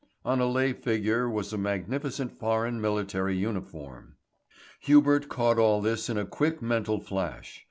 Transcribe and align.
On 0.25 0.39
a 0.39 0.47
lay 0.49 0.73
figure 0.73 1.29
was 1.29 1.53
a 1.53 1.59
magnificent 1.59 2.31
foreign 2.39 2.81
military 2.81 3.37
uniform. 3.37 4.15
Hubert 4.79 5.29
caught 5.29 5.59
all 5.59 5.79
this 5.79 6.09
in 6.09 6.17
a 6.17 6.25
quick 6.25 6.59
mental 6.59 6.99
flash. 6.99 7.59